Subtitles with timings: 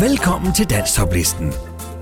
[0.00, 1.52] Velkommen til Danstoplisten.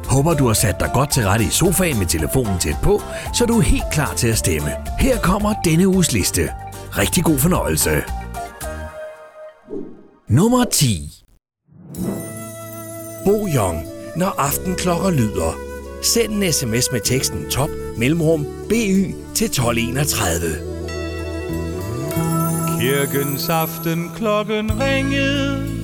[0.04, 3.02] Håber du har sat dig godt til rette i sofaen med telefonen tæt på,
[3.34, 4.70] så du er helt klar til at stemme.
[4.98, 6.50] Her kommer denne uges liste.
[6.98, 7.90] Rigtig god fornøjelse.
[10.28, 11.24] Nummer 10
[13.24, 13.84] Bo Young,
[14.16, 15.58] når aftenklokker lyder.
[16.02, 20.40] Send en sms med teksten top mellemrum BY til 1231.
[22.80, 25.81] Kirkens aften klokken ringede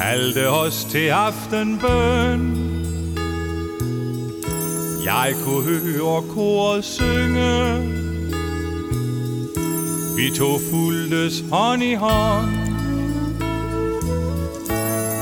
[0.00, 2.40] Kaldte os til aftenbøn.
[5.04, 7.78] Jeg kunne høre koret synge.
[10.16, 12.50] Vi to fuldtes hånd i hånd.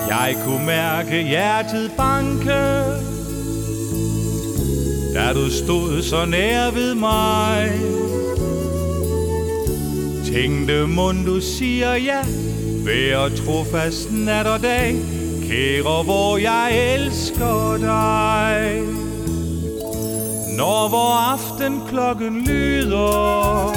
[0.08, 2.60] Jeg kunne mærke hjertet banke.
[5.14, 7.72] Da du stod så nær ved mig
[10.32, 12.22] Tænkte mund du siger ja.
[12.88, 14.96] Vær trofast nat og dag
[15.48, 18.82] Kære hvor jeg elsker dig.
[20.56, 23.72] Når vor aften klokken lyder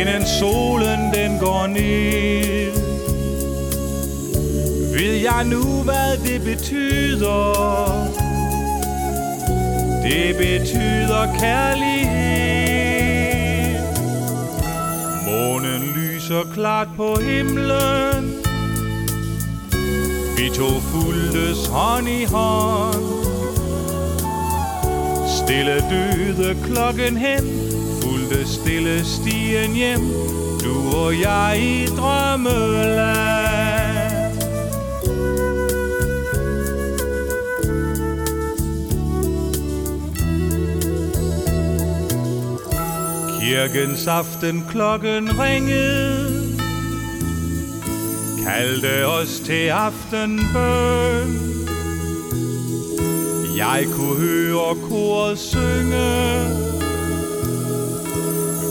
[0.00, 2.72] Inden solen den går ned
[4.94, 7.52] Ved jeg nu hvad det betyder.
[10.02, 11.91] Det betyder kærlighed.
[16.32, 18.24] Så klart på himlen.
[20.36, 23.04] Vi to fuldtes hånd i hånd.
[25.28, 27.44] Stille døde klokken hen
[28.02, 30.08] Fulgte stille stien hjem.
[30.64, 33.41] Du og jeg i drømmeland.
[43.42, 46.58] Kirkens aften klokken ringede.
[48.46, 51.28] Kaldte os til aftenbøn.
[53.56, 56.12] Jeg kunne høre koret synge.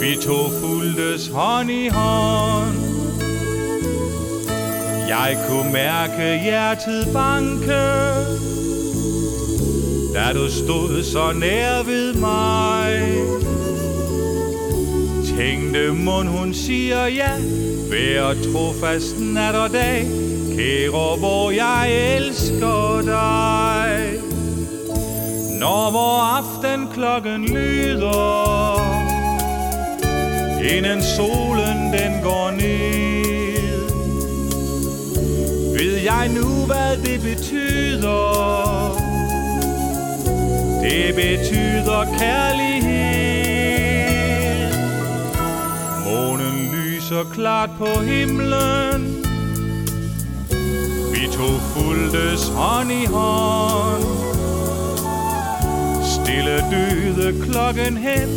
[0.02, 2.76] Vi to fuldtes hånd i hånd.
[5.08, 7.84] Jeg kunne mærke hjertet banke.
[10.14, 12.71] Da du stod så nær ved mig
[15.42, 17.32] Tænkte mund hun siger ja?
[17.92, 20.08] Vær trofast nat og dag
[20.56, 24.14] Kære hvor jeg elsker dig.
[25.60, 28.82] Når vor aften klokken lyder
[30.76, 33.82] Inden solen den går ned
[35.78, 38.22] Ved jeg nu hvad det betyder.
[40.82, 42.81] Det betyder kærlighed.
[46.12, 49.02] Månen lyser klart på himlen
[51.14, 54.04] Vi to fuldtes hånd i hånd
[56.04, 58.30] Stille døde klokken hen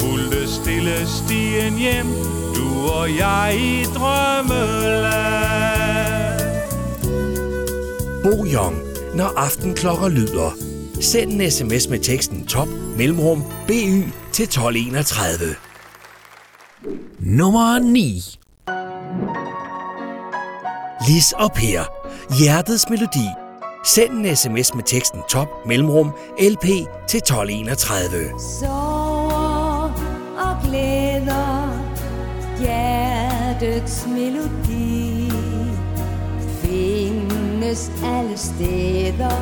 [0.00, 2.10] Fulgte stille stien hjem
[2.56, 5.30] Du og jeg i drømmeland
[8.22, 8.76] Bo Young,
[9.14, 10.56] når aftenklokker lyder.
[11.00, 15.69] Send en sms med teksten top mellemrum BY til 1231.
[17.22, 18.38] Nummer 9
[21.08, 21.84] Lis og Per,
[22.38, 23.26] hjertets melodi.
[23.84, 26.64] Send en sms med teksten top mellemrum LP
[27.08, 28.40] til 1231.
[28.60, 29.92] Sover
[30.38, 31.68] og glæder.
[32.60, 35.30] Hjertets melodi.
[36.62, 39.36] Findes alle steder.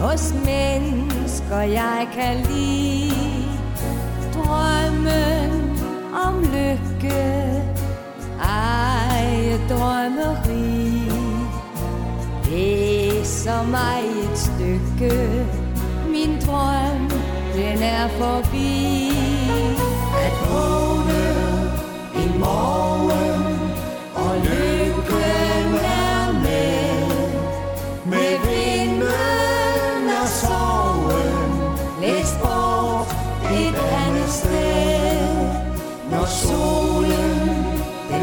[0.00, 3.44] Hos mennesker jeg kan lide.
[4.34, 5.59] Drømmen
[6.12, 7.62] om lykke.
[8.42, 11.02] Ej, drømmeri.
[12.50, 15.46] Læser mig et stykke.
[16.08, 17.10] Min drøm,
[17.54, 19.10] den er forbi.
[20.24, 21.24] At vågne
[22.14, 23.42] i morgen
[24.14, 25.39] Og lykke.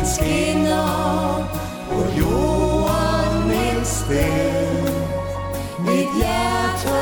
[0.08, 1.48] Skinner
[1.90, 4.88] På jorden et sted.
[5.80, 7.00] Mit hjerte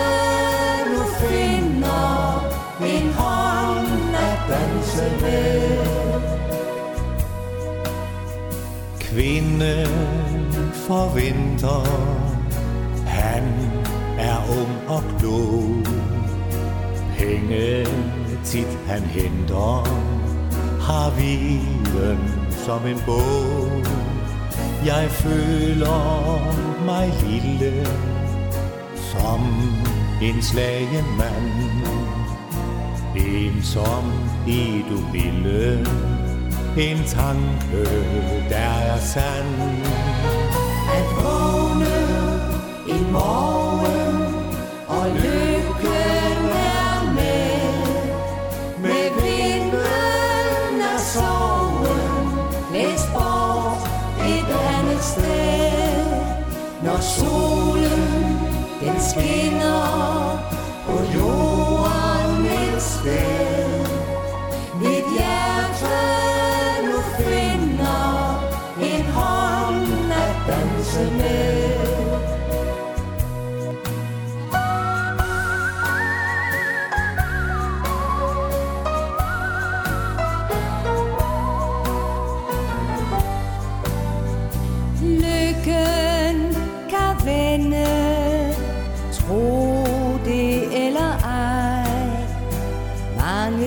[0.91, 2.45] nu finder
[2.81, 6.21] En hånd at danse med.
[8.99, 9.87] Kvinden
[10.73, 11.85] forventer
[13.07, 13.43] Han
[14.19, 15.85] er ung og klog.
[17.17, 17.85] Penge
[18.43, 19.87] tit han henter
[20.81, 23.85] Har viden som en bog.
[24.85, 26.53] Jeg føler
[26.85, 27.87] mig lille
[28.95, 29.41] Som
[30.21, 31.51] en slagen mand
[33.15, 34.13] Ensom
[34.47, 35.87] i du ville.
[36.77, 37.83] En tanke,
[38.49, 39.81] der er sand.
[40.97, 41.95] At vågne
[42.89, 43.64] en morgen
[56.95, 58.03] Når solen
[58.79, 60.39] den skinner
[60.85, 63.44] På jorden mens sted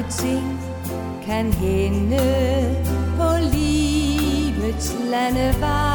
[0.08, 0.60] Mange ting
[1.26, 2.18] kan hende
[3.16, 5.87] På livets landevej.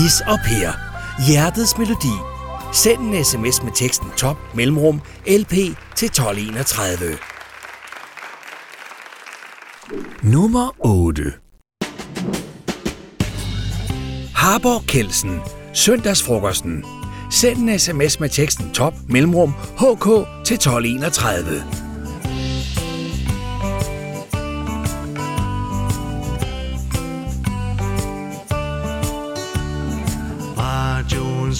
[0.00, 0.72] Lis og Per.
[1.28, 2.14] Hjertets melodi.
[2.72, 5.52] Send en sms med teksten top mellemrum LP
[5.96, 7.18] til 1231.
[10.22, 11.22] Nummer 8.
[14.34, 15.40] Harbor Kelsen.
[15.74, 16.84] Søndagsfrokosten.
[17.30, 20.06] Send en sms med teksten top mellemrum HK
[20.44, 21.89] til 1231.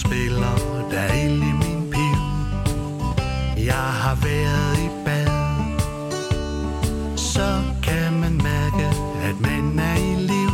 [0.05, 2.17] spiller spiller dejlig i min piv
[3.65, 5.27] Jeg har været i bad.
[7.17, 7.49] Så
[7.83, 8.85] kan man mærke,
[9.29, 10.53] at man er i liv.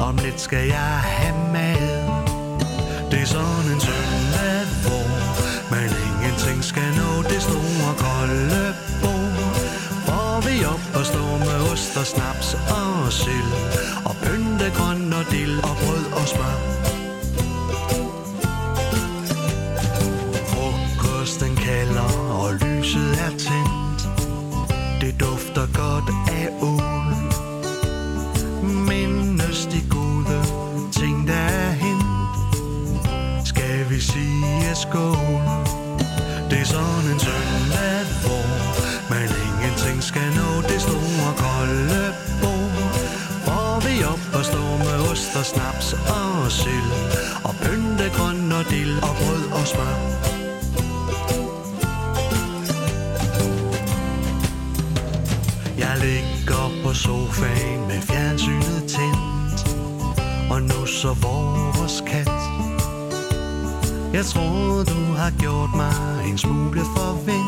[0.00, 1.88] Om lidt skal jeg have mad.
[3.10, 5.06] Det er sådan en søndag, hvor
[5.72, 8.64] man ingenting skal nå Det store kolde
[9.02, 9.34] bord.
[10.06, 13.52] Hvor vi op og står med ost og snaps og sild.
[14.08, 15.03] Og pyntegrøn
[48.64, 49.96] og dild og brød og smør.
[55.78, 59.58] Jeg ligger på sofaen med fjernsynet tændt
[60.50, 62.30] Og nu så vores kat.
[64.14, 67.43] Jeg tror du har gjort mig en smule forvent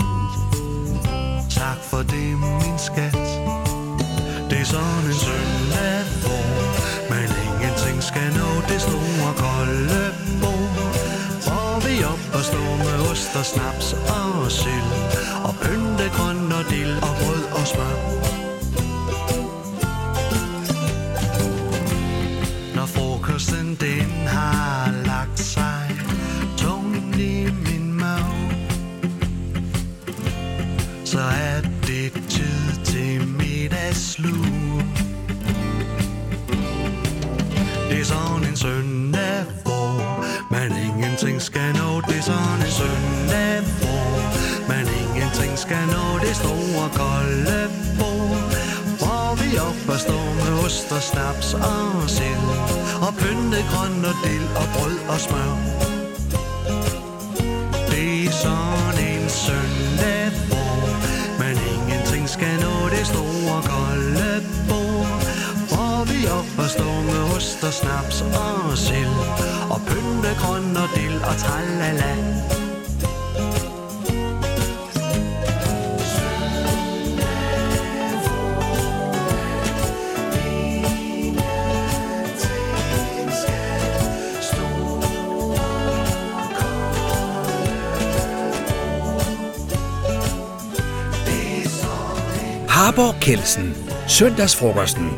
[92.76, 93.75] Harborg Kelsen.
[94.09, 95.11] Søndagsfrokosten.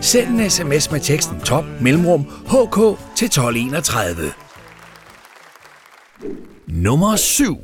[0.00, 2.76] Send en sms med teksten top mellemrum hk
[3.16, 4.32] til 1231.
[6.68, 7.56] Nummer 7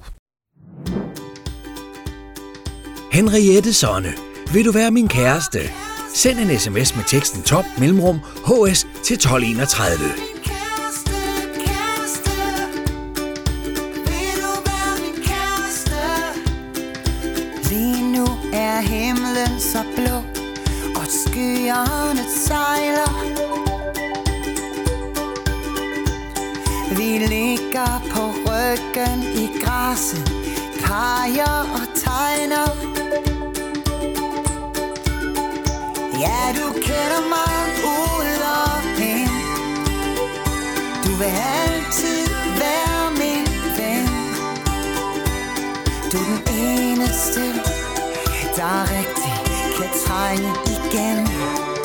[3.13, 4.13] Henriette Sonne.
[4.53, 5.61] Vil du være min kæreste?
[6.15, 10.30] Send en sms med teksten top mellemrum hs til 1231.
[19.73, 20.17] så blå
[21.01, 23.13] Og skyerne sejler.
[26.97, 30.33] Vi ligger på ryggen i græsset
[30.85, 32.69] Peger og tegner.
[36.25, 38.77] Ja, du kender mig ud og
[39.13, 39.31] ind.
[41.05, 41.33] Du vil
[41.65, 42.29] altid
[42.63, 43.47] være min
[43.79, 44.07] ven.
[46.13, 47.41] Du er den eneste,
[48.57, 49.20] der er rigtig
[49.81, 51.80] kan trænge igen.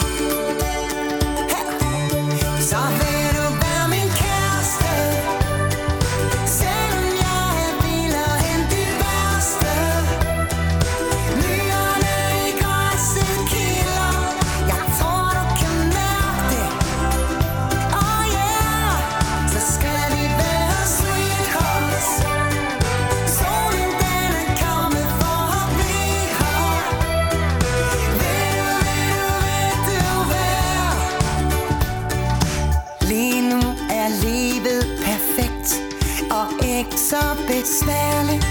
[37.66, 38.45] smelling.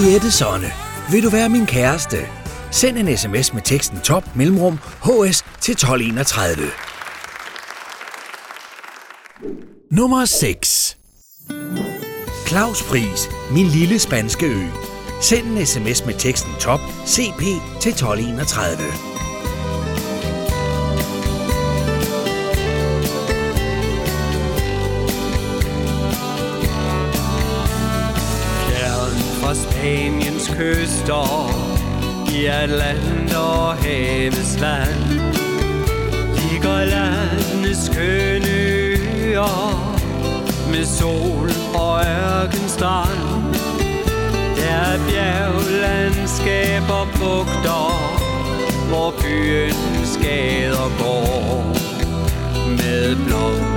[0.00, 0.72] Mariette Sonne,
[1.10, 2.16] vil du være min kæreste?
[2.70, 6.66] Send en sms med teksten top mellemrum hs til 1231.
[9.90, 10.98] Nummer 6
[12.46, 14.64] Claus Pris, Min lille spanske ø.
[15.20, 17.42] Send en sms med teksten top cp
[17.80, 19.09] til 1231.
[29.80, 31.48] Spaniens kyster
[32.28, 35.04] I Atlant og havets land.
[36.36, 39.96] Ligger landets kønne øer
[40.70, 43.54] Med sol og ørkenstrand.
[44.56, 47.90] Der er bjerglandskaber bugter
[48.88, 51.64] Hvor byens gader går
[52.68, 53.69] Med blod.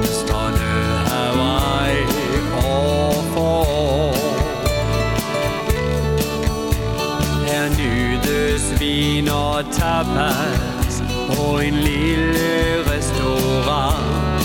[10.04, 14.44] Tapas På en lille restaurant.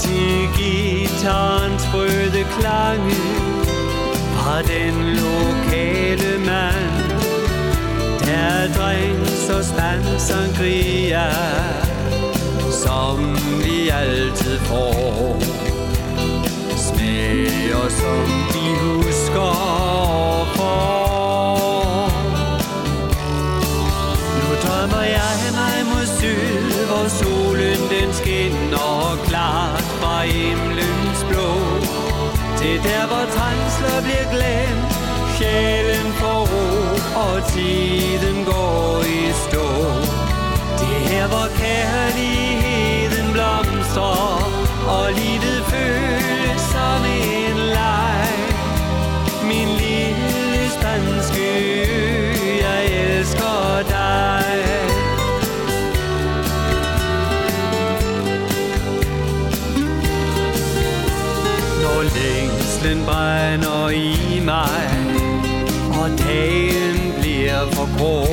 [0.00, 3.14] Til gitarens brøde klange
[4.34, 7.04] Fra den lokale mand.
[8.20, 11.30] Der drinks og spand sangria
[12.70, 15.42] Som vi altid får.
[16.76, 18.93] Smager som vi
[27.18, 31.50] solen den skinner klart fra himlens blå.
[32.58, 34.92] Til der, hvor trængsler bliver glemt,
[35.36, 36.66] sjælen får ro,
[37.24, 39.68] og tiden går i stå.
[40.78, 44.26] Det er her, hvor kærligheden blomstrer,
[44.96, 45.43] og livet
[62.14, 64.88] længslen brænder i mig,
[66.00, 68.24] og dagen bliver for grå,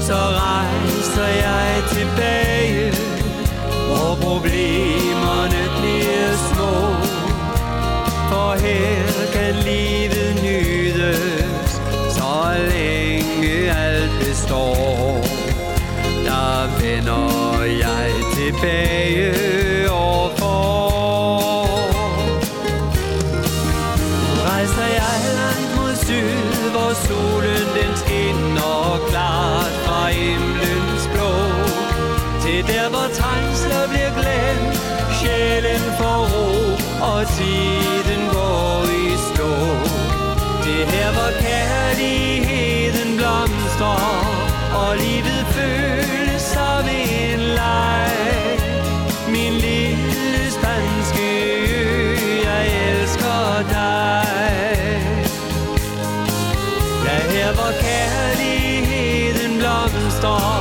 [0.00, 2.92] så rejser jeg tilbage,
[3.86, 6.74] hvor problemerne bliver små.
[8.30, 15.24] For her kan livet nydes, så længe alt består.
[16.26, 19.71] Der vender jeg tilbage
[37.42, 39.50] tiden går i stå.
[40.64, 44.12] Det er her, hvor kærligheden blomstrer,
[44.82, 48.10] og livet føles som en leg.
[49.34, 52.16] Min lille spanske ø,
[52.48, 53.44] jeg elsker
[53.76, 54.26] dig.
[57.06, 60.51] Ja, her hvor kærligheden blomstrer,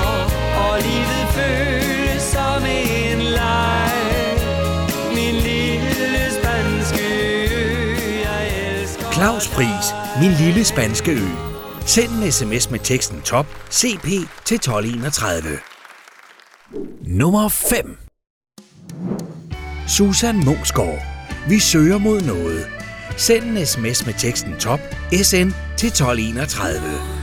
[9.22, 9.86] Claus Pris,
[10.22, 11.28] min lille spanske ø.
[11.86, 14.06] Send en sms med teksten top CP
[14.46, 15.60] til 1231.
[17.02, 17.98] Nummer 5
[19.88, 21.02] Susan Mosgaard.
[21.50, 22.68] Vi søger mod noget.
[23.18, 24.80] Send en sms med teksten top
[25.12, 27.21] SN til 1231.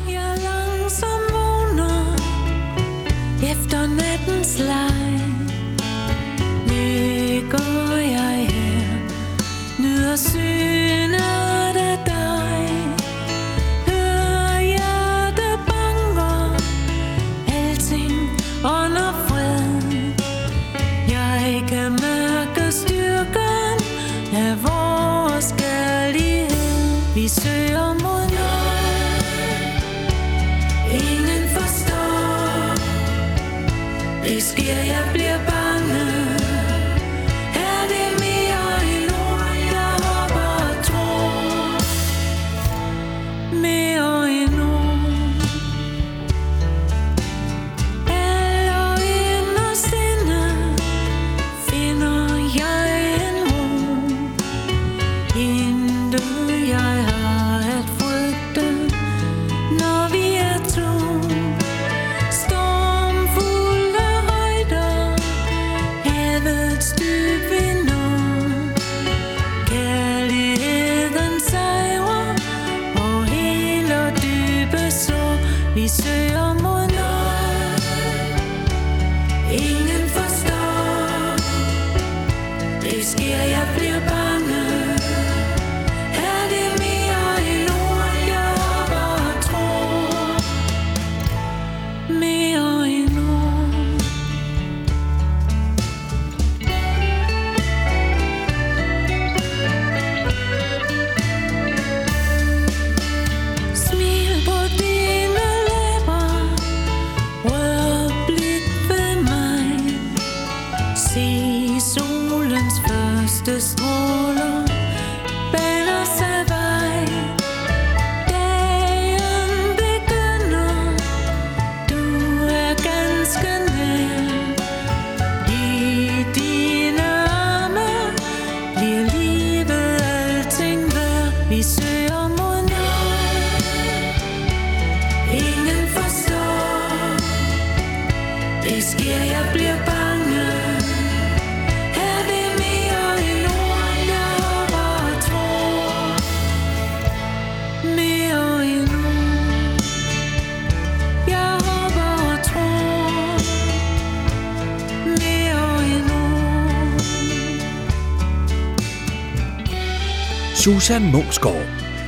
[160.68, 161.66] Susan Mungsgaard.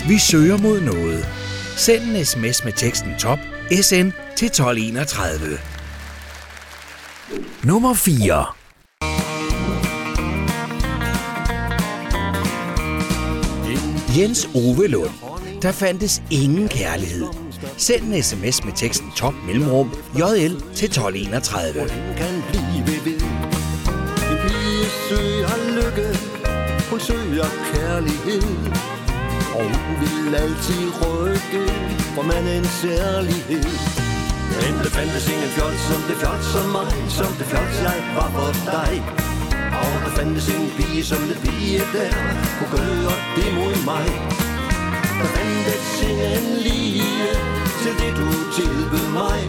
[0.08, 1.28] Vi søger mod noget.
[1.76, 3.38] Send en sms med teksten top
[3.70, 5.58] SN til 1231.
[7.64, 8.46] Nummer 4.
[14.18, 15.10] Jens Ove Lund.
[15.62, 17.26] Der fandtes ingen kærlighed.
[17.76, 21.88] Send en sms med teksten top mellemrum JL til 1231.
[22.16, 23.49] kan blive
[26.90, 28.42] Hun søger kærlighed
[29.58, 31.64] Og hun vil altid rykke
[32.14, 33.70] For mandens særlighed.
[34.60, 38.30] Men det fandtes ingen fjol som det fjol som mig Som det fjol jeg var
[38.36, 38.92] for dig.
[39.82, 42.12] Og der fandtes ingen pige som det pige der
[42.56, 44.06] Kunne gøre det mod mig.
[45.20, 47.30] Der fandtes ingen lige
[47.82, 49.40] Til det du tilbød mig.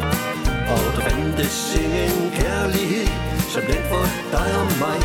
[0.73, 3.07] Og der fandtes ingen kærlighed
[3.53, 4.99] Som den for dig og mig.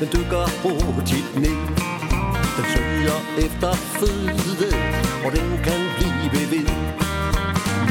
[0.00, 1.60] Den dykker hurtigt ned
[2.56, 4.70] Den søger efter føde
[5.24, 6.68] Og den kan blive ved.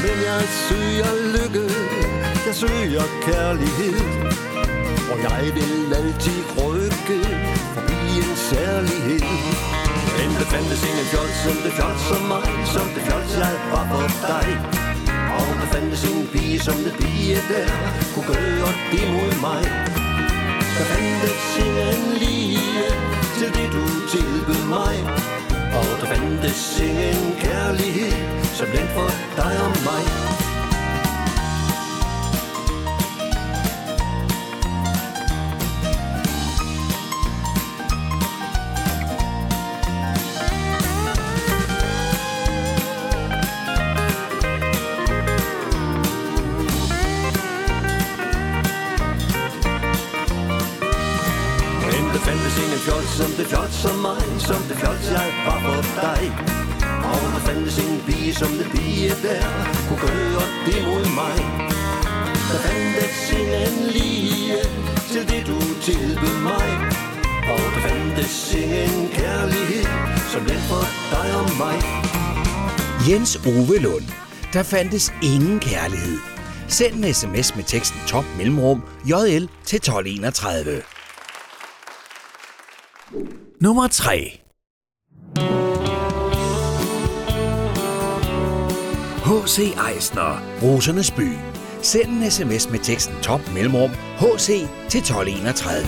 [0.03, 1.65] Men jeg søger lykke
[2.47, 3.97] Jeg søger kærlighed.
[5.11, 7.19] Og jeg vil altid rykke
[7.73, 9.25] Forbi en særlighed.
[10.17, 13.85] Men det fandtes ingen fjols som det fjols som mig Som det fjols jeg var
[13.91, 14.47] for dig.
[15.39, 17.67] Og der fandtes en pige som det pige der
[18.13, 20.04] Kunne gøre det mod mig.
[20.77, 22.88] Der fandtes ingen lige
[23.38, 24.95] Til det du tilbød mig.
[25.77, 28.11] Og der fandtes ingen kærlighed
[28.57, 30.44] Som den for dig og mig.
[58.39, 59.43] Som det lige der
[59.87, 61.37] Kunne gøre det mod mig
[62.49, 64.57] Der fandtes ingen lige
[65.11, 66.67] Til det du tilbød mig
[67.53, 69.85] Og der fandtes ingen kærlighed
[70.33, 71.79] Som den for dig og mig
[73.09, 74.03] Jens Ove Lund.
[74.53, 76.17] Der fandtes ingen kærlighed.
[76.67, 80.81] Send en sms med teksten top mellemrum JL til 1231.
[83.61, 84.44] Nummer 3.
[89.25, 89.73] H.C.
[89.75, 91.38] Eisner, Rosernes by.
[91.81, 94.47] Send en sms med teksten top mellemrum HC
[94.89, 95.88] til 1231.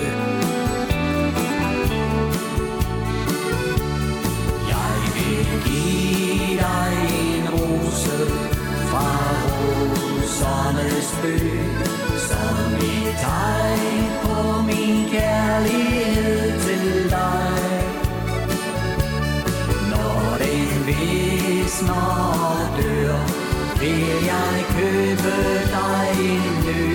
[4.74, 6.94] Jeg vil give dig
[7.38, 8.18] en rose
[8.90, 9.10] fra
[9.60, 11.38] rosernes by,
[12.30, 17.82] som et tegn på min kærlighed til dig.
[19.90, 22.27] Når den visner og
[23.80, 25.36] vil jeg købe
[25.76, 26.86] dig en ny.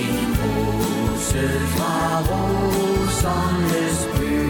[0.00, 4.40] En rose fra rosernes by.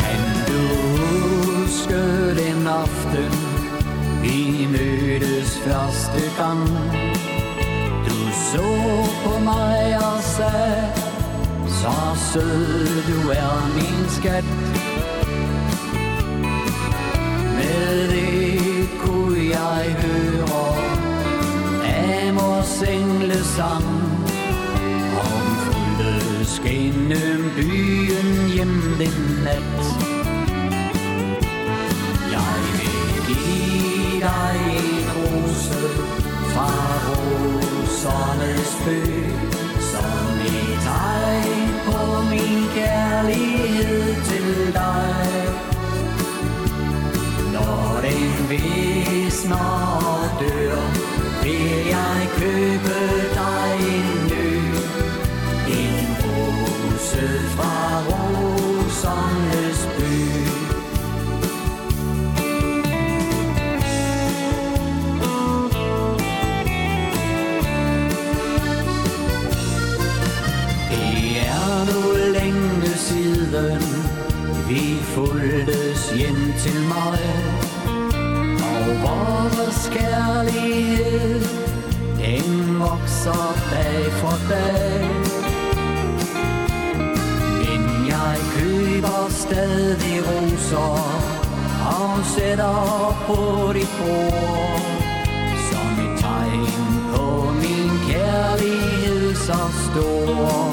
[0.00, 0.62] Kan du
[1.02, 2.00] huske
[2.40, 3.32] den aften,
[4.22, 6.68] vi mødtes første gang?
[8.08, 8.18] Du
[8.52, 8.68] så
[9.24, 10.92] på mig og sagde,
[11.68, 11.94] så
[12.32, 14.44] sød du er min skat.
[19.50, 20.76] Jeg hører
[22.26, 23.88] Amors englesang
[25.26, 29.84] Om fulgtes gennem byen hjem den nat
[32.32, 35.80] Jeg vil give dig en rose
[36.52, 36.70] fra
[37.08, 39.02] rosernes bø
[39.92, 45.37] som et tegn på min kærlighed til dig.
[48.48, 50.80] Visner og dør,
[51.42, 52.98] vil jeg købe
[53.38, 54.50] dig en ny.
[55.80, 60.08] En rose fra rosernes by.
[72.98, 73.82] Siden
[74.68, 77.47] vi fuldtes hjem til mig
[84.48, 84.48] dag.
[84.48, 85.38] Dag
[87.58, 90.98] Men jeg køber stadig roser
[91.86, 94.80] og sætter på dit bord.
[95.70, 96.66] Som et tegn
[97.14, 100.67] på min kærlighed så stor.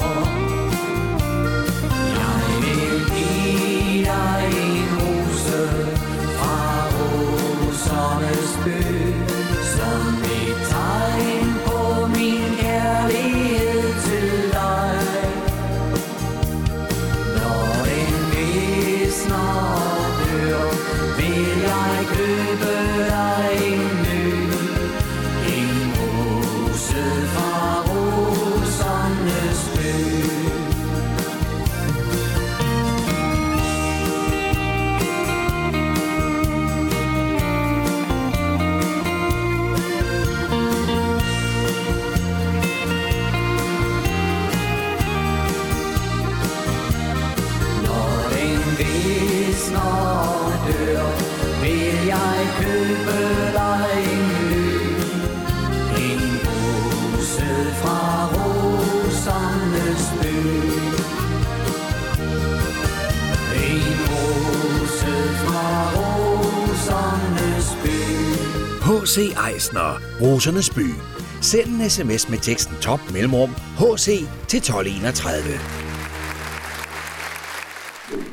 [69.16, 69.34] H.C.
[69.52, 70.94] Eisner, Rosernes By.
[71.40, 74.04] Send en sms med teksten top mellemrum HC
[74.48, 75.58] til 1231.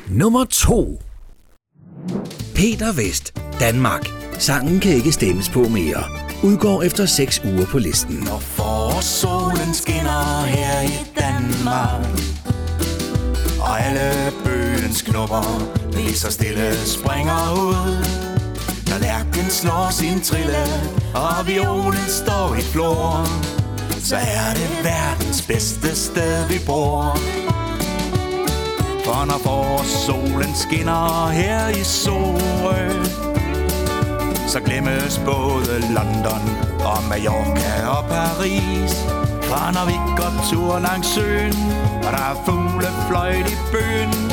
[0.08, 1.02] Nummer 2
[2.56, 4.10] Peter Vest, Danmark.
[4.40, 6.04] Sangen kan ikke stemmes på mere.
[6.44, 8.16] Udgår efter 6 uger på listen.
[8.16, 12.06] Når forårssolen skinner her i Danmark
[13.62, 15.44] Og alle bøgens knopper
[15.96, 18.23] lige så stille springer ud
[19.36, 20.64] når slår sin trille
[21.14, 23.28] og violen står i flor.
[24.04, 27.18] Så er det verdens bedste sted vi bor.
[29.06, 32.90] For når forårssolen skinner her i Sorø
[34.54, 36.44] så glemmes både London
[36.86, 38.94] og Mallorca og Paris.
[39.50, 41.54] For når vi går tur langs søen,
[42.04, 44.33] og der er fuglefløjt i byen,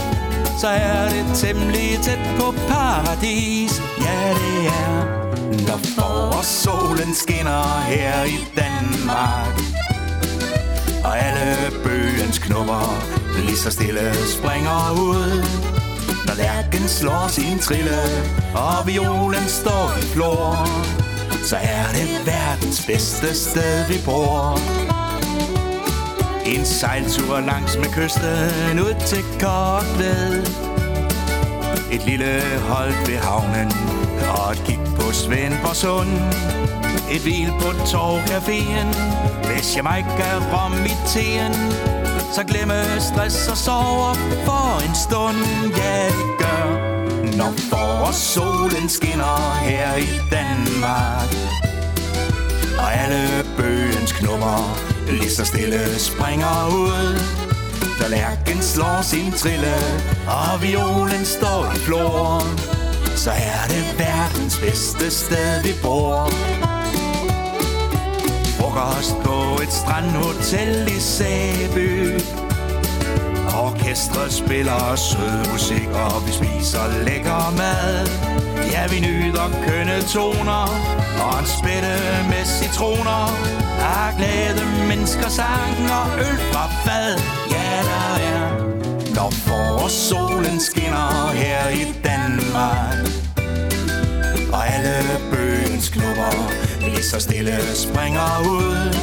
[0.60, 5.04] så er det temmelig tæt på paradis, ja det er
[5.68, 9.60] Når forårssolen skinner her i Danmark.
[11.04, 13.02] Og alle bøgens knopper
[13.36, 15.44] lige så stille springer ud.
[16.26, 18.00] Når lærken slår sin trille,
[18.54, 20.68] og violen står i flor,
[21.44, 24.99] så er det verdens bedste sted, vi bor.
[26.50, 30.46] En sejltur langs med kysten ud til Kortved.
[31.92, 33.72] Et lille hold ved havnen,
[34.36, 36.08] og et kig på Svendborg Sund.
[37.14, 38.88] Et hvil på Torvcaféen,
[39.46, 41.54] hvis jeg mig kan rom i teen.
[42.34, 44.14] Så glemme stress og sover
[44.46, 45.40] for en stund,
[45.76, 46.66] ja det gør
[47.36, 51.30] Når forårssolen skinner her i Danmark
[52.78, 57.20] Og alle bøgens knummer lige så stille springer ud
[58.00, 59.74] Da lærken slår sin trille,
[60.26, 62.42] og violen står i flor
[63.16, 66.30] Så er det verdens bedste sted vi bor
[68.58, 72.20] Frokost på et strandhotel i Sæby
[73.58, 78.08] Orkestret spiller sød musik, og vi spiser lækker mad.
[78.72, 80.64] Ja, vi nyder kønne toner,
[81.24, 81.94] og en spætte
[82.30, 83.59] med citroner.
[83.80, 87.12] Der er glade mennesker, sang og øl fra fad.
[87.54, 88.70] Ja, der er.
[89.14, 92.98] Når forårssolen skinner her i Danmark
[94.52, 94.96] Og alle
[95.30, 98.94] bøgens knopper lige så stille springer ud.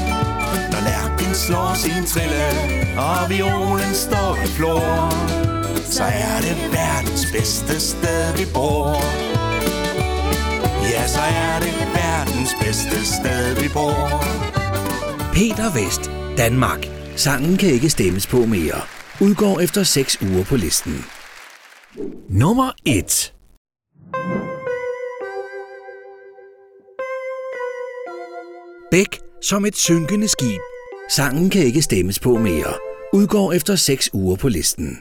[0.72, 2.46] Når lærken slår sin trille
[2.98, 5.14] Og violen står i flor
[5.86, 9.02] Så er det verdens bedste sted, vi bor.
[10.92, 14.57] Ja, så er det verdens bedste sted, vi bor.
[15.38, 16.88] Peter Vest, Danmark.
[17.16, 18.82] Sangen kan ikke stemmes på mere.
[19.22, 20.94] Udgår efter 6 uger på listen.
[22.30, 23.34] Nummer 1
[28.92, 30.62] Bæk som et synkende skib.
[31.10, 32.74] Sangen kan ikke stemmes på mere.
[33.14, 34.98] Udgår efter 6 uger på listen.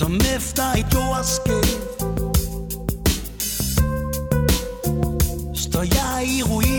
[0.00, 1.70] som efter et jordskæld
[5.54, 6.69] står jeg i ruin.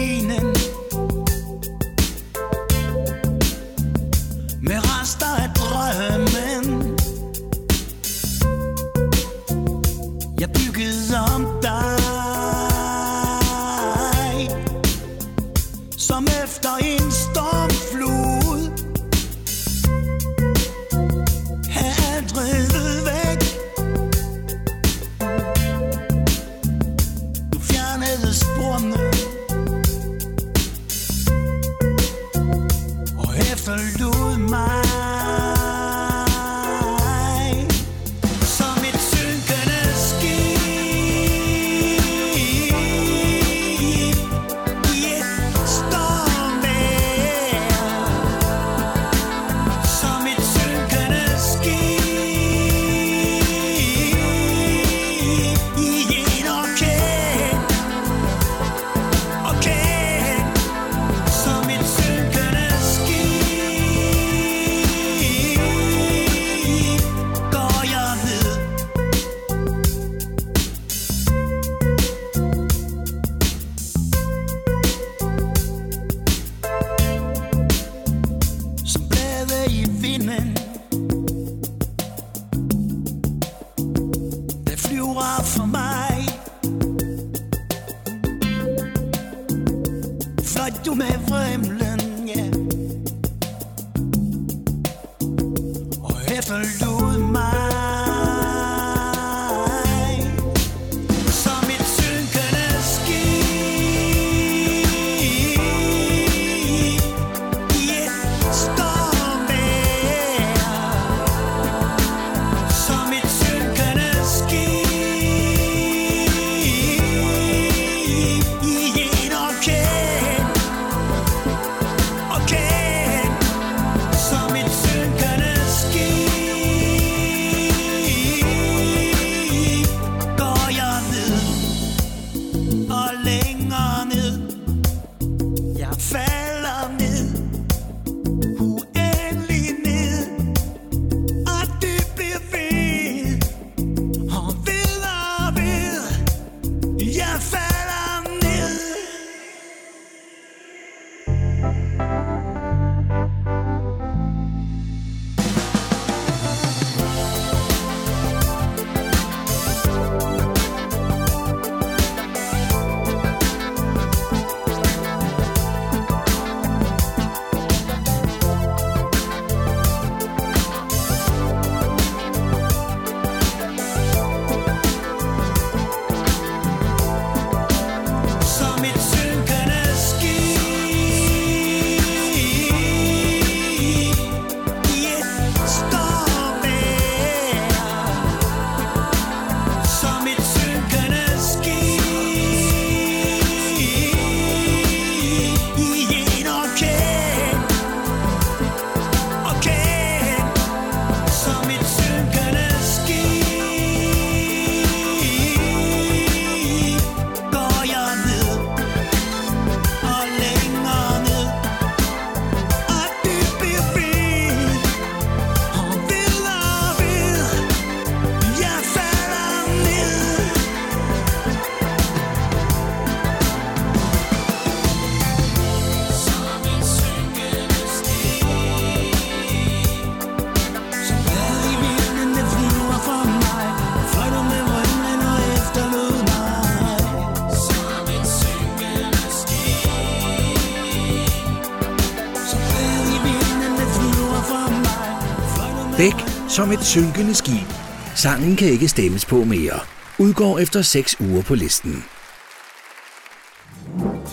[246.02, 247.68] Bæk som et synkende skib.
[248.16, 249.80] Sangen kan ikke stemmes på mere.
[250.20, 252.04] Udgår efter 6 uger på listen.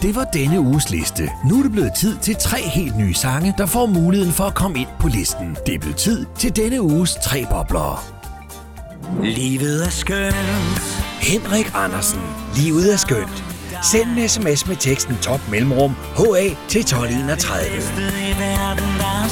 [0.03, 1.31] Det var denne uges liste.
[1.51, 4.55] Nu er det blevet tid til tre helt nye sange, der får muligheden for at
[4.55, 5.57] komme ind på listen.
[5.67, 8.05] Det er blevet tid til denne uges tre bobler.
[9.23, 10.35] Livet er skønt.
[11.21, 12.21] Henrik Andersen.
[12.57, 13.45] Livet er skønt.
[13.93, 17.65] Send en sms med teksten top mellemrum HA til 1231.
[17.65, 19.29] Det bedste i verden, der er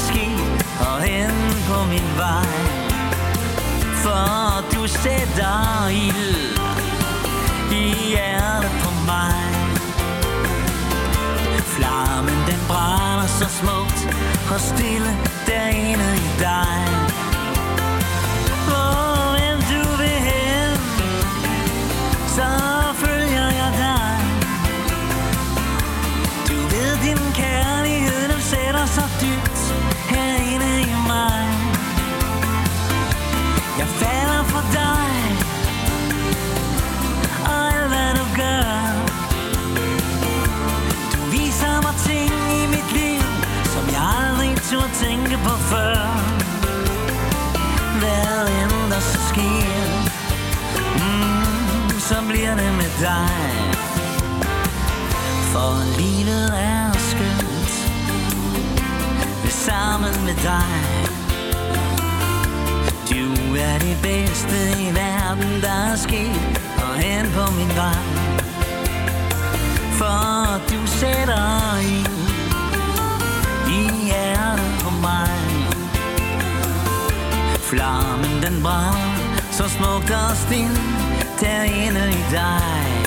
[1.89, 2.47] min vej.
[4.03, 6.59] For du sætter ild
[7.72, 9.57] I hjertet på mig.
[11.76, 14.01] Flammen den brænder så smukt
[14.53, 15.12] Og stille
[15.47, 16.78] derinde i dig.
[18.66, 20.78] Hvor end du vil hen
[22.37, 22.49] Så
[23.03, 24.16] følger jeg dig.
[26.49, 29.45] Du ved, din kærlighed, den sætter sig dybt
[45.03, 45.99] tænke på før.
[48.01, 49.86] Hvad end der så sker,
[50.97, 53.30] mm, så bliver det med dig.
[55.53, 57.72] For livet er skønt.
[59.49, 60.74] Sammen med dig.
[63.11, 66.61] Du er det bedste i verden, der er sket.
[66.78, 68.03] Og hen på min vej.
[69.99, 72.16] For du sætter I
[74.97, 75.28] hjertet mig.
[77.59, 80.78] Flammen den brænder Så smukt og stille
[81.40, 83.06] Derinde i dig.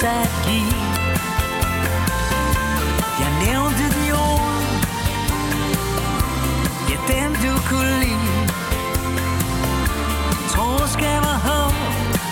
[0.00, 0.46] For os
[3.20, 4.52] Jeg nævnte de ord.
[6.90, 8.30] Ja, dem du kunne lide.
[10.48, 11.74] Troskab og håb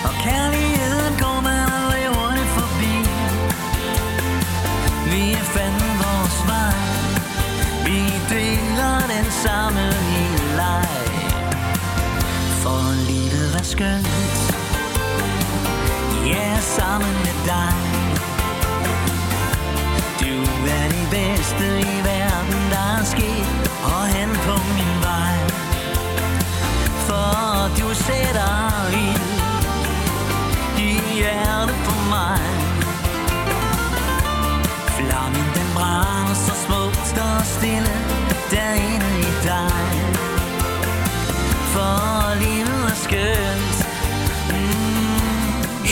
[0.07, 2.95] Og kærligheden går man aldrig hurtigt forbi.
[5.11, 6.77] Vi er fandme vores vej.
[7.85, 7.99] Vi
[8.35, 10.87] deler den samme lille leg.
[12.61, 14.24] For livet er skønt
[16.79, 17.73] sammen med dig.
[20.21, 20.35] Du
[20.77, 23.47] er det bedste i verden, der er sket
[23.83, 25.37] Og hen på min vej.
[27.07, 28.55] For du sætter
[29.05, 29.31] ild
[30.87, 32.39] I hjertet på mig.
[34.97, 37.95] Flammen den brænder så smukt og stille
[38.51, 39.85] derinde i dig.
[41.73, 43.54] For livet er skønt.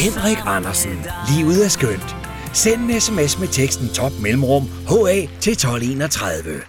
[0.04, 1.06] Henrik Andersen.
[1.36, 2.16] Livet er skønt.
[2.54, 6.62] Send en sms med teksten top mellemrum HA til 1231.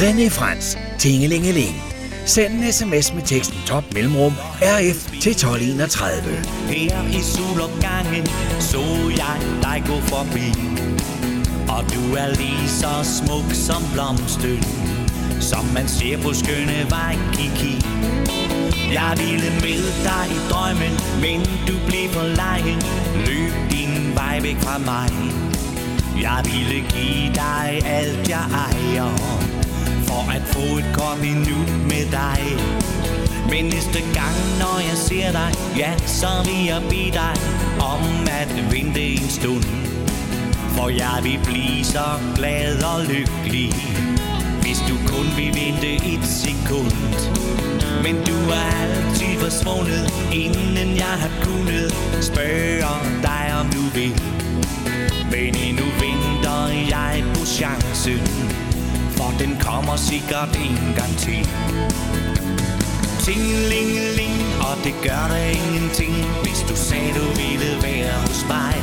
[0.00, 0.78] René Frans.
[0.98, 1.82] Tingelingeling.
[2.26, 4.32] Send en sms med teksten top mellemrum
[4.62, 6.22] RF til 1231.
[6.68, 8.26] Her i solopgangen
[8.60, 8.82] så
[9.16, 10.48] jeg dig gå forbi
[11.68, 14.64] Og du er lige så smuk som blomsten
[15.40, 18.37] Som man ser på skønne Waikiki
[18.92, 20.94] jeg ville med dig i drømmen
[21.24, 22.80] Men du blev for lejen.
[23.26, 25.10] Løb din vej væk fra mig
[26.26, 27.66] Jeg ville give dig
[27.98, 29.10] alt jeg ejer
[30.08, 32.40] For at få et godt minut med dig
[33.50, 37.34] men næste gang, når jeg ser dig, ja, så vil jeg bede dig
[37.80, 38.02] om
[38.40, 39.64] at vente en stund.
[40.76, 43.72] For jeg vil blive så glad og lykkelig,
[44.88, 47.18] du kun vil vente et sekund.
[48.02, 54.12] Men du er altid forsvundet, inden jeg har kunnet spørge dig, om du vil.
[55.30, 58.20] Men endnu venter jeg på chancen,
[59.16, 61.48] for den kommer sikkert en gang til.
[63.24, 68.74] Tingelingeling, og det gør der ingenting, hvis du sagde, du ville være hos mig.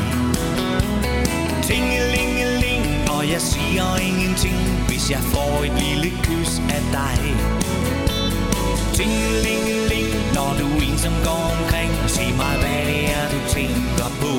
[1.63, 7.19] Tingelingeling, og jeg siger ingenting, hvis jeg får et lille kys af dig.
[8.93, 14.33] Tingelingeling, når du ensom går omkring, sig mig, hvad det er, du tænker på.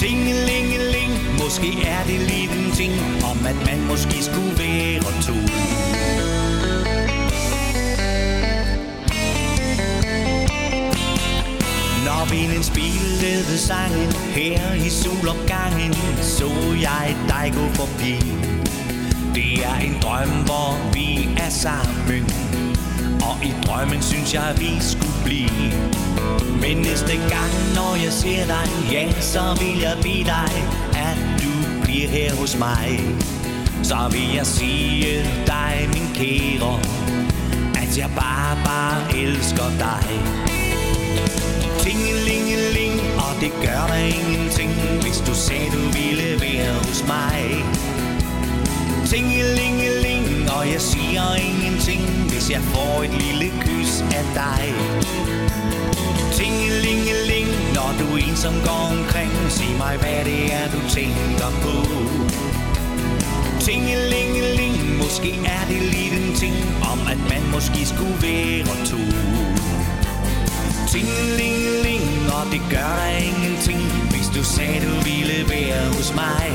[0.00, 1.12] Tingelingeling,
[1.42, 2.92] måske er det lige den ting,
[3.30, 6.21] om at man måske skulle være to.
[12.22, 14.12] Når vinden spillede sangen.
[14.12, 16.50] Her i solopgangen Så
[16.80, 18.14] jeg dig gå forbi.
[19.34, 22.24] Det er en drøm, hvor vi er sammen.
[23.28, 25.72] Og i drømmen synes jeg, vi skulle blive.
[26.60, 30.52] Men næste gang, når jeg ser dig Ja, så vil jeg bede dig
[31.08, 33.00] At du bliver her hos mig.
[33.82, 36.80] Så vil jeg sige dig, min kære
[37.82, 40.61] At jeg bare, bare elsker dig.
[41.82, 44.72] Tingelingeling, og det gør der ingenting
[45.02, 47.40] Hvis du sagde du ville være hos mig.
[49.10, 54.64] Tingelingeling, og jeg siger ingenting Hvis jeg får et lille kys af dig.
[56.38, 61.76] Tingelingeling, når du ensom går omkring Sig mig, hvad det er, du tænker på.
[63.60, 66.56] Tingelingeling, måske er det lige den ting
[66.92, 69.31] Om at man måske skulle være to.
[70.92, 72.04] Tingelingeling,
[72.36, 73.80] og det gør dig ingenting
[74.10, 76.48] Hvis du sagde du ville være hos mig.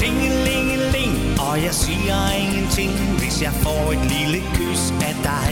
[0.00, 1.12] Tingelingeling,
[1.46, 5.50] og jeg siger ingenting Hvis jeg får et lille kys af dig.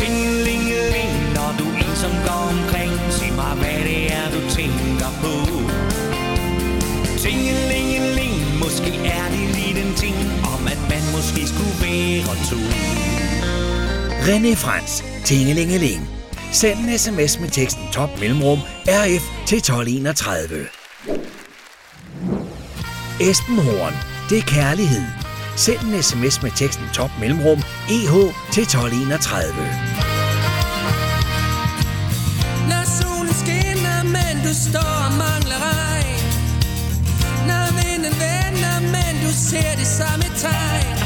[0.00, 5.34] Tingelingeling, når du ensom går omkring Sig mig, hvad det er, du tænker på.
[7.22, 10.16] Tingelingeling, måske er det lige den ting
[10.54, 12.60] Om at man måske skulle være to
[14.26, 16.08] René Frans, Tingelingeling.
[16.52, 20.66] Send en sms med teksten top mellemrum RF til 1231.
[23.20, 23.94] Esben Horn,
[24.30, 25.04] det er kærlighed.
[25.56, 27.58] Send en sms med teksten top mellemrum
[27.90, 28.14] EH
[28.52, 29.54] til 1231.
[32.70, 36.24] Når solen skinner, men du står og mangler regn
[37.48, 40.96] Når vinden vender, men du ser det samme tegn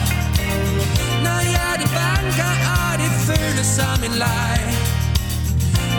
[1.25, 2.78] Når hjertet banker, og
[3.09, 4.61] det føles som en leg.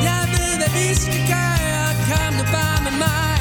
[0.10, 3.36] Jeg ved, hvad vi skal gøre, kom nu bare med mig.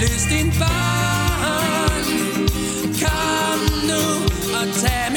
[0.00, 2.04] Løs din barn.
[3.02, 3.60] Kom
[3.90, 4.02] nu
[4.58, 5.09] og tag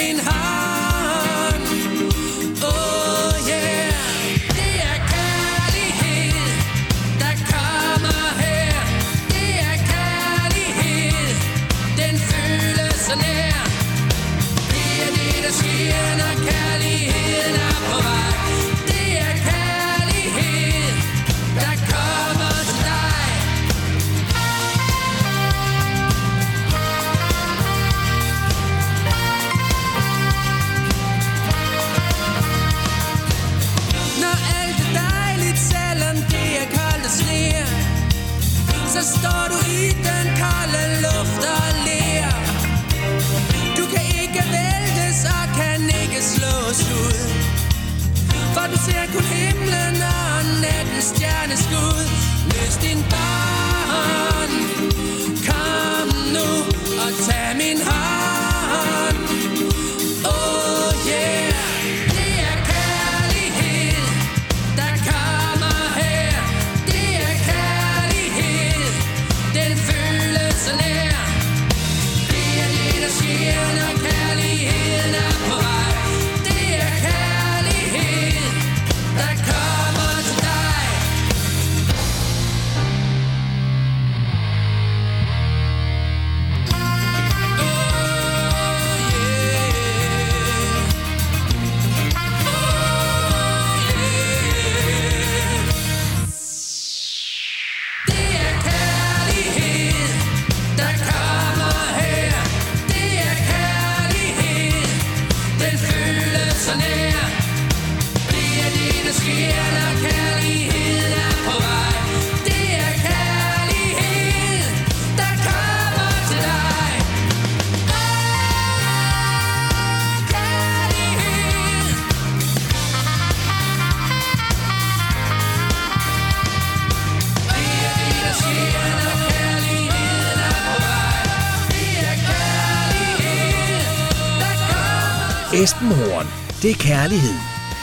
[136.64, 137.34] det er kærlighed.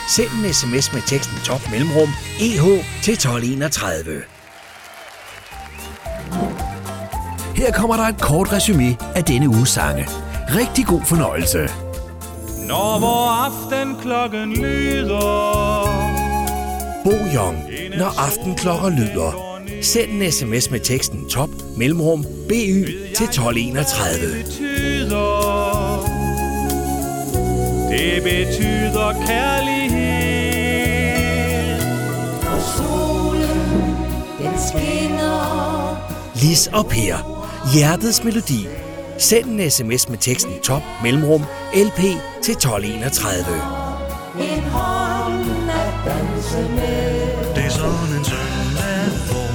[0.09, 2.09] Send en sms med teksten top mellemrum
[2.39, 2.63] EH
[3.03, 4.21] til 1231.
[7.55, 10.07] Her kommer der et kort resume af denne uges sange.
[10.31, 11.69] Rigtig god fornøjelse.
[12.67, 15.21] Når vor aftenklokken lyder
[17.03, 17.63] Bo Jong,
[17.97, 19.59] når aftenklokker lyder.
[19.81, 26.10] Send en sms med teksten top mellemrum BY til 1231.
[27.91, 30.11] Det betyder kærlighed
[32.77, 33.59] Solen
[34.67, 35.97] skinner.
[36.35, 37.15] Lis og Per.
[37.73, 38.67] Hjertets melodi.
[39.17, 41.41] Send en sms med teksten top mellemrum
[41.73, 41.99] LP
[42.43, 43.45] til 1231.
[44.39, 47.55] En hånd at danse med.
[47.55, 49.51] Det er sådan en søndag, hvor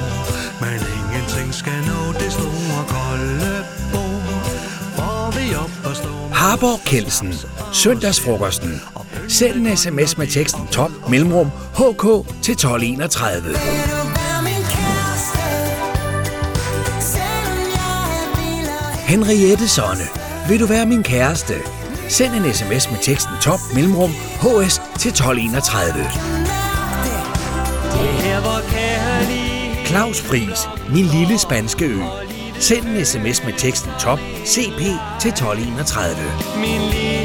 [0.61, 4.45] man ingenting skal nå det store kolde bord.
[4.95, 7.33] Hvor vi op og stå Harborg Kelsen.
[7.77, 8.81] Søndagsfrokosten.
[9.27, 12.03] Send en sms med teksten top mellemrum HK
[12.41, 13.57] til 1231.
[19.07, 20.03] Henriette Sonne.
[20.49, 21.53] Vil du være min kæreste?
[22.09, 24.11] Send en sms med teksten top mellemrum
[24.41, 25.93] HS til 1231.
[29.85, 30.59] Claus Friis,
[30.93, 31.99] min lille spanske ø.
[32.59, 34.81] Send en sms med teksten top CP
[35.21, 36.15] til 1231.
[36.61, 37.16] Min lille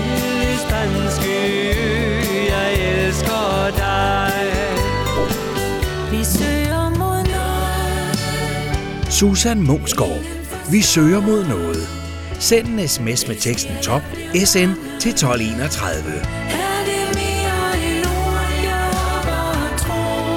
[9.22, 10.24] Susan Mungsgaard.
[10.70, 11.88] Vi søger mod noget.
[12.38, 14.02] Send en sms med teksten top
[14.34, 14.70] SN
[15.00, 16.12] til 1231.
[16.12, 20.32] Er det mere end ord, jeg håber og tror?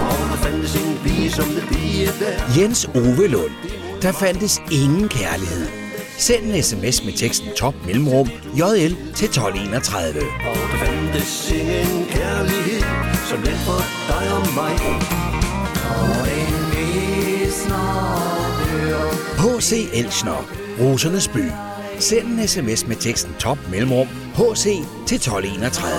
[0.00, 2.60] Og der fandtes en pige som det pige der.
[2.60, 3.52] Jens Ove Lund.
[4.02, 5.66] Der fandtes ingen kærlighed.
[6.18, 8.28] Send en sms med teksten top mellemrum
[8.58, 10.20] JL til 1231.
[10.20, 12.82] Og der fandtes ingen kærlighed
[13.30, 15.39] som den for dig og mig.
[19.38, 19.88] H.C.
[19.92, 20.46] Elschner.
[20.80, 21.44] Rosernes by.
[21.98, 24.64] Send en sms med teksten top mellemrum HC
[25.06, 25.90] til 1231.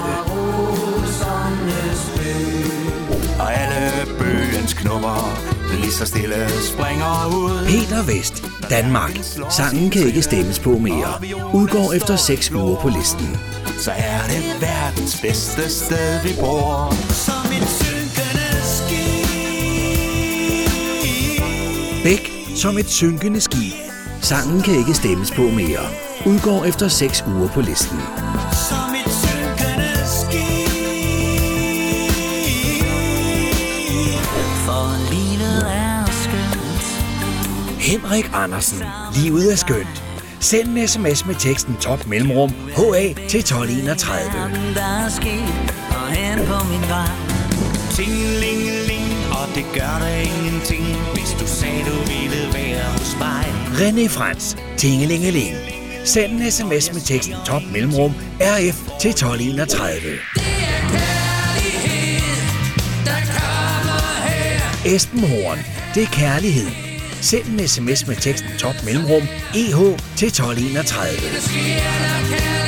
[3.40, 7.66] Og alle bøgens knupper lige så stille springer ud.
[7.66, 8.44] Peter Vest.
[8.70, 9.12] Danmark.
[9.50, 11.14] Sangen kan ikke stemmes på mere.
[11.54, 13.38] Udgår efter 6 uger på listen.
[13.80, 16.94] Så er det verdens bedste sted, vi bor.
[17.10, 17.81] som et
[22.04, 23.74] Bæk som et synkende skib.
[24.22, 25.80] Sangen kan ikke stemmes på mere.
[26.26, 27.98] Udgår efter 6 uger på listen.
[28.70, 30.68] Som et synkende skib.
[34.66, 36.84] For livet er skønt.
[37.80, 38.84] Henrik Andersen.
[39.16, 40.04] Livet er skønt.
[40.40, 44.40] Send en sms med teksten top mellemrum HA til 1231.
[44.40, 47.10] Verden, der er sket, og hen på min vej.
[47.92, 48.71] Tingelingeling, og
[49.56, 53.46] det gør der ingenting, hvis du sagde, du ville være hos mig.
[53.74, 54.58] René Frans.
[54.78, 55.56] Tingelingeling.
[56.06, 60.02] Send en sms med teksten top mellemrum RF til 1231.
[60.02, 60.12] Det er
[60.92, 62.22] kærlighed,
[63.06, 64.96] kommer her.
[64.96, 65.60] Esben Horn.
[65.96, 66.68] Det er kærlighed.
[67.22, 69.22] Send en sms med teksten top mellemrum
[69.56, 69.78] EH
[70.18, 72.61] til 1231.